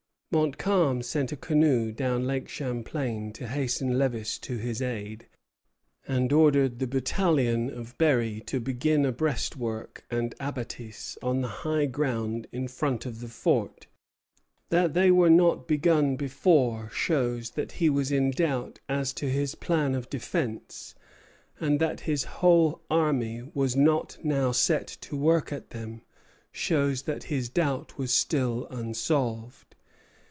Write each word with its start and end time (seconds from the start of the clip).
Montcalm 0.33 1.01
sent 1.01 1.33
a 1.33 1.35
canoe 1.35 1.91
down 1.91 2.25
Lake 2.25 2.47
Champlain 2.47 3.33
to 3.33 3.49
hasten 3.49 3.91
Lévis 3.95 4.39
to 4.39 4.55
his 4.55 4.81
aid, 4.81 5.27
and 6.07 6.31
ordered 6.31 6.79
the 6.79 6.87
battalion 6.87 7.69
of 7.69 7.97
Berry 7.97 8.39
to 8.45 8.61
begin 8.61 9.05
a 9.05 9.11
breastwork 9.11 10.05
and 10.09 10.33
abattis 10.39 11.17
on 11.21 11.41
the 11.41 11.49
high 11.49 11.85
ground 11.85 12.47
in 12.53 12.69
front 12.69 13.05
of 13.05 13.19
the 13.19 13.27
fort. 13.27 13.87
That 14.69 14.93
they 14.93 15.11
were 15.11 15.29
not 15.29 15.67
begun 15.67 16.15
before 16.15 16.89
shows 16.93 17.49
that 17.49 17.73
he 17.73 17.89
was 17.89 18.09
in 18.09 18.31
doubt 18.31 18.79
as 18.87 19.11
to 19.15 19.29
his 19.29 19.55
plan 19.55 19.93
of 19.95 20.09
defence; 20.09 20.95
and 21.59 21.77
that 21.81 21.99
his 22.07 22.23
whole 22.39 22.81
army 22.89 23.41
was 23.53 23.75
not 23.75 24.17
now 24.23 24.53
set 24.53 24.87
to 25.01 25.17
work 25.17 25.51
at 25.51 25.71
them 25.71 26.03
shows 26.53 27.01
that 27.01 27.23
his 27.25 27.49
doubt 27.49 27.97
was 27.97 28.13
still 28.13 28.65
unsolved. 28.69 29.65